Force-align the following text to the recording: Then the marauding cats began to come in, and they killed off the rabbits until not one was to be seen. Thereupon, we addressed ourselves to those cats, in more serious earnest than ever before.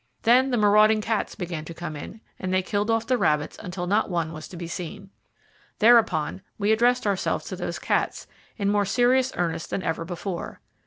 Then 0.23 0.49
the 0.49 0.57
marauding 0.57 0.99
cats 1.01 1.35
began 1.35 1.63
to 1.65 1.75
come 1.75 1.95
in, 1.95 2.21
and 2.39 2.51
they 2.51 2.63
killed 2.63 2.89
off 2.89 3.05
the 3.05 3.19
rabbits 3.19 3.59
until 3.61 3.85
not 3.85 4.09
one 4.09 4.33
was 4.33 4.47
to 4.47 4.57
be 4.57 4.65
seen. 4.65 5.11
Thereupon, 5.77 6.41
we 6.57 6.71
addressed 6.71 7.05
ourselves 7.05 7.45
to 7.49 7.55
those 7.55 7.77
cats, 7.77 8.25
in 8.57 8.67
more 8.71 8.83
serious 8.83 9.31
earnest 9.37 9.69
than 9.69 9.83
ever 9.83 10.03
before. 10.03 10.59